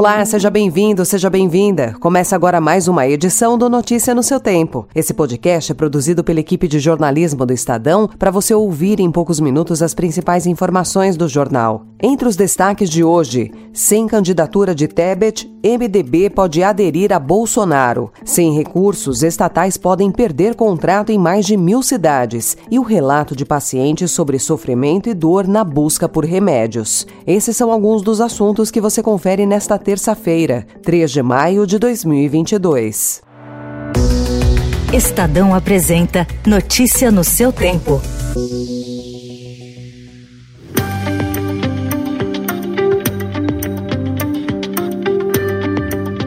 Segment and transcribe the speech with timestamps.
[0.00, 1.94] Olá, seja bem-vindo, seja bem-vinda.
[2.00, 4.88] Começa agora mais uma edição do Notícia no seu Tempo.
[4.94, 9.38] Esse podcast é produzido pela equipe de jornalismo do Estadão para você ouvir em poucos
[9.38, 11.84] minutos as principais informações do jornal.
[12.02, 18.10] Entre os destaques de hoje, sem candidatura de Tebet, MDB pode aderir a Bolsonaro.
[18.24, 22.56] Sem recursos, estatais podem perder contrato em mais de mil cidades.
[22.70, 27.06] E o relato de pacientes sobre sofrimento e dor na busca por remédios.
[27.26, 33.22] Esses são alguns dos assuntos que você confere nesta terça-feira, 3 de maio de 2022.
[34.92, 38.00] Estadão apresenta Notícia no seu tempo.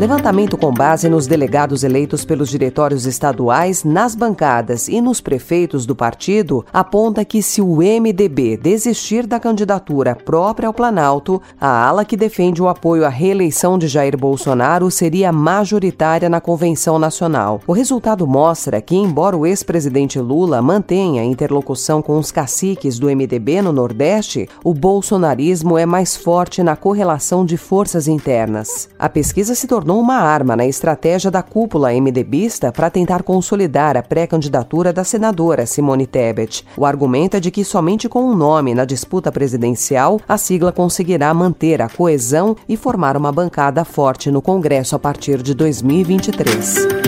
[0.00, 5.94] Levantamento com base nos delegados eleitos pelos diretórios estaduais, nas bancadas e nos prefeitos do
[5.94, 12.16] partido aponta que se o MDB desistir da candidatura própria ao Planalto, a ala que
[12.16, 17.60] defende o apoio à reeleição de Jair Bolsonaro seria majoritária na convenção nacional.
[17.66, 23.60] O resultado mostra que, embora o ex-presidente Lula mantenha interlocução com os caciques do MDB
[23.60, 28.88] no Nordeste, o bolsonarismo é mais forte na correlação de forças internas.
[28.98, 33.96] A pesquisa se tornou tornou uma arma na estratégia da cúpula MDBista para tentar consolidar
[33.96, 36.64] a pré-candidatura da senadora Simone Tebet.
[36.76, 41.34] O argumento é de que somente com um nome na disputa presidencial a sigla conseguirá
[41.34, 46.99] manter a coesão e formar uma bancada forte no Congresso a partir de 2023.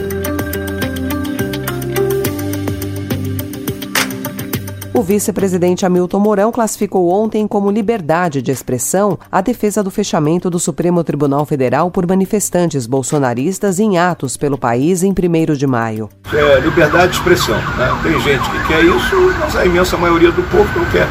[5.03, 10.61] O vice-presidente Hamilton Mourão classificou ontem como liberdade de expressão a defesa do fechamento do
[10.61, 16.08] Supremo Tribunal Federal por manifestantes bolsonaristas em atos pelo país em 1 de maio.
[16.33, 17.56] É liberdade de expressão.
[17.56, 18.00] Né?
[18.05, 21.08] Tem gente que quer isso, mas a imensa maioria do povo não quer.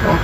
[0.00, 0.14] Então,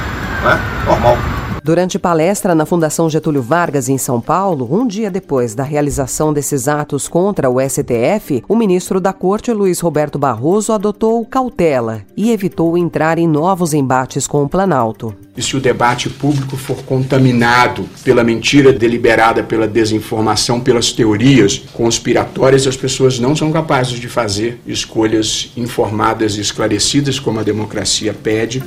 [0.50, 0.60] né?
[0.84, 1.33] Normal.
[1.64, 6.69] Durante palestra na Fundação Getúlio Vargas, em São Paulo, um dia depois da realização desses
[6.69, 12.76] atos contra o STF, o ministro da Corte, Luiz Roberto Barroso, adotou cautela e evitou
[12.76, 15.16] entrar em novos embates com o Planalto.
[15.34, 22.66] E se o debate público for contaminado pela mentira deliberada, pela desinformação, pelas teorias conspiratórias,
[22.66, 28.62] as pessoas não são capazes de fazer escolhas informadas e esclarecidas como a democracia pede.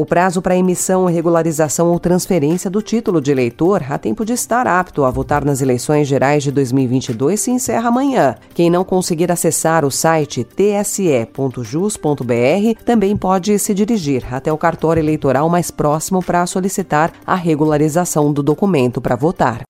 [0.00, 4.66] O prazo para emissão, regularização ou transferência do título de eleitor a tempo de estar
[4.66, 8.34] apto a votar nas eleições gerais de 2022 se encerra amanhã.
[8.54, 12.02] Quem não conseguir acessar o site tse.jus.br
[12.82, 18.42] também pode se dirigir até o cartório eleitoral mais próximo para solicitar a regularização do
[18.42, 19.64] documento para votar.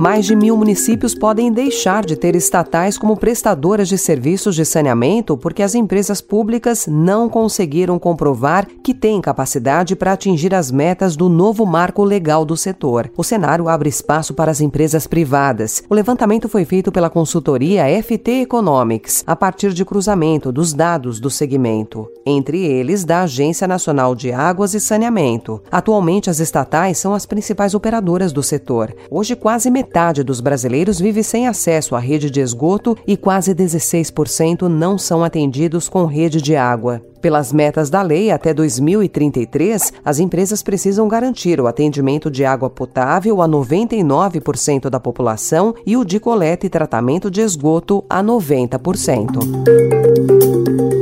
[0.00, 5.36] Mais de mil municípios podem deixar de ter estatais como prestadoras de serviços de saneamento
[5.36, 11.28] porque as empresas públicas não conseguiram comprovar que têm capacidade para atingir as metas do
[11.28, 13.10] novo marco legal do setor.
[13.14, 15.82] O cenário abre espaço para as empresas privadas.
[15.90, 21.28] O levantamento foi feito pela consultoria FT Economics, a partir de cruzamento dos dados do
[21.28, 25.62] segmento, entre eles da Agência Nacional de Águas e Saneamento.
[25.70, 28.94] Atualmente, as estatais são as principais operadoras do setor.
[29.10, 33.52] Hoje, quase metade metade dos brasileiros vive sem acesso à rede de esgoto e quase
[33.52, 37.02] 16% não são atendidos com rede de água.
[37.20, 43.42] Pelas metas da lei, até 2033, as empresas precisam garantir o atendimento de água potável
[43.42, 50.99] a 99% da população e o de coleta e tratamento de esgoto a 90%.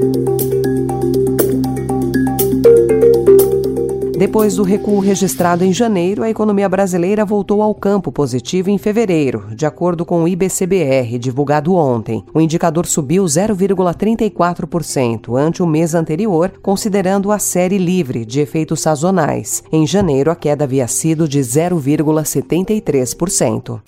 [4.28, 9.46] Depois do recuo registrado em janeiro, a economia brasileira voltou ao campo positivo em fevereiro,
[9.54, 12.22] de acordo com o IBCBR, divulgado ontem.
[12.34, 19.64] O indicador subiu 0,34% ante o mês anterior, considerando a série livre de efeitos sazonais.
[19.72, 23.80] Em janeiro, a queda havia sido de 0,73%.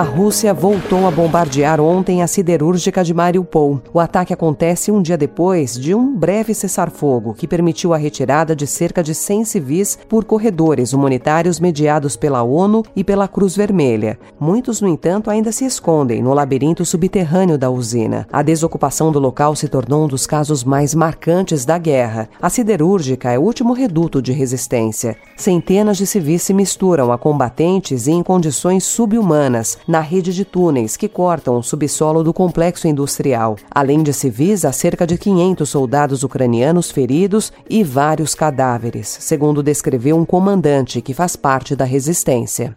[0.00, 3.82] A Rússia voltou a bombardear ontem a siderúrgica de Mariupol.
[3.92, 8.66] O ataque acontece um dia depois de um breve cessar-fogo que permitiu a retirada de
[8.66, 14.18] cerca de 100 civis por corredores humanitários mediados pela ONU e pela Cruz Vermelha.
[14.40, 18.26] Muitos, no entanto, ainda se escondem no labirinto subterrâneo da usina.
[18.32, 22.26] A desocupação do local se tornou um dos casos mais marcantes da guerra.
[22.40, 25.14] A siderúrgica é o último reduto de resistência.
[25.36, 30.96] Centenas de civis se misturam a combatentes e em condições subhumanas na rede de túneis
[30.96, 33.56] que cortam o subsolo do complexo industrial.
[33.70, 40.16] Além de civis, há cerca de 500 soldados ucranianos feridos e vários cadáveres, segundo descreveu
[40.16, 42.76] um comandante que faz parte da resistência.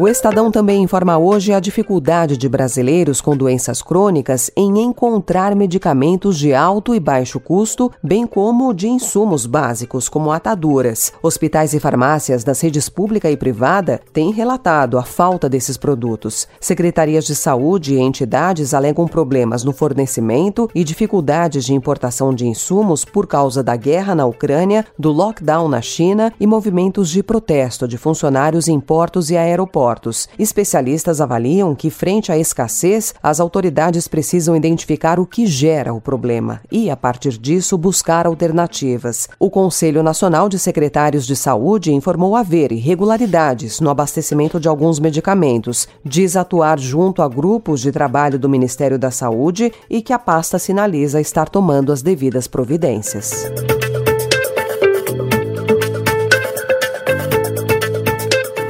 [0.00, 6.38] O Estadão também informa hoje a dificuldade de brasileiros com doenças crônicas em encontrar medicamentos
[6.38, 11.12] de alto e baixo custo, bem como de insumos básicos, como ataduras.
[11.20, 16.46] Hospitais e farmácias das redes pública e privada têm relatado a falta desses produtos.
[16.60, 23.04] Secretarias de saúde e entidades alegam problemas no fornecimento e dificuldades de importação de insumos
[23.04, 27.98] por causa da guerra na Ucrânia, do lockdown na China e movimentos de protesto de
[27.98, 30.28] funcionários em portos e aeroportos portos.
[30.38, 36.60] Especialistas avaliam que, frente à escassez, as autoridades precisam identificar o que gera o problema
[36.70, 39.30] e, a partir disso, buscar alternativas.
[39.38, 45.88] O Conselho Nacional de Secretários de Saúde informou haver irregularidades no abastecimento de alguns medicamentos,
[46.04, 50.58] diz atuar junto a grupos de trabalho do Ministério da Saúde e que a pasta
[50.58, 53.48] sinaliza estar tomando as devidas providências.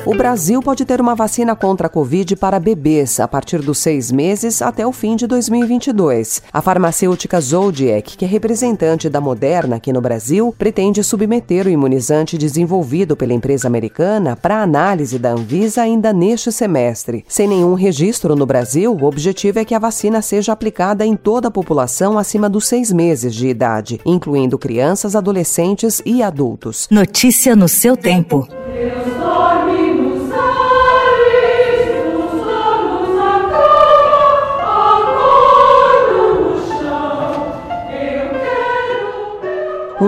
[0.08, 4.10] O Brasil pode ter uma vacina contra a Covid para bebês a partir dos seis
[4.10, 6.40] meses até o fim de 2022.
[6.50, 12.38] A farmacêutica Zodiac, que é representante da Moderna aqui no Brasil, pretende submeter o imunizante
[12.38, 17.22] desenvolvido pela empresa americana para análise da Anvisa ainda neste semestre.
[17.28, 21.49] Sem nenhum registro no Brasil, o objetivo é que a vacina seja aplicada em toda
[21.49, 26.88] a população acima dos seis meses de idade, incluindo crianças, adolescentes e adultos.
[26.90, 28.49] Notícia no seu tempo.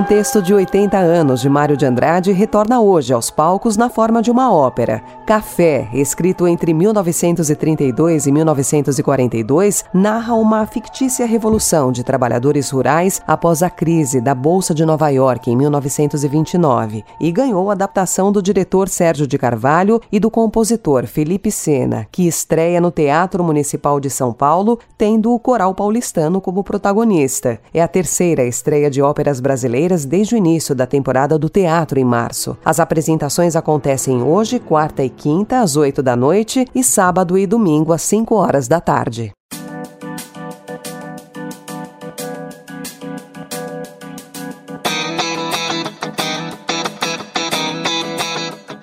[0.01, 4.23] Um texto de 80 anos de Mário de Andrade retorna hoje aos palcos na forma
[4.23, 5.03] de uma ópera.
[5.31, 13.71] Café, escrito entre 1932 e 1942, narra uma fictícia revolução de trabalhadores rurais após a
[13.71, 19.39] crise da Bolsa de Nova York em 1929 e ganhou adaptação do diretor Sérgio de
[19.39, 25.33] Carvalho e do compositor Felipe Sena, que estreia no Teatro Municipal de São Paulo, tendo
[25.33, 27.61] o Coral Paulistano como protagonista.
[27.73, 32.05] É a terceira estreia de óperas brasileiras desde o início da temporada do teatro em
[32.05, 32.59] março.
[32.65, 37.93] As apresentações acontecem hoje, quarta e quinta, às oito da noite, e sábado e domingo,
[37.93, 39.31] às cinco horas da tarde.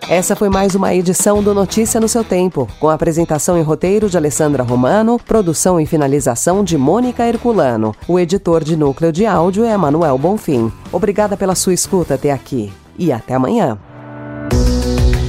[0.08, 4.16] Essa foi mais uma edição do Notícia no seu Tempo, com apresentação e roteiro de
[4.16, 7.94] Alessandra Romano, produção e finalização de Mônica Herculano.
[8.08, 10.72] O editor de núcleo de áudio é Manuel Bonfim.
[10.94, 13.78] Obrigada pela sua escuta até aqui e até amanhã.